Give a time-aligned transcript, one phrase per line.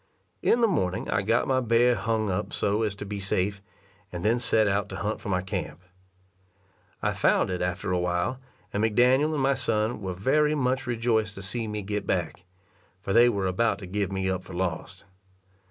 [0.41, 3.61] In the morning I got my bear hung up so as to be safe,
[4.11, 5.83] and then set out to hunt for my camp.
[7.03, 8.39] I found it after a while,
[8.73, 12.45] and McDaniel and my son were very much rejoiced to see me get back,
[12.99, 15.05] for they were about to give me up for lost.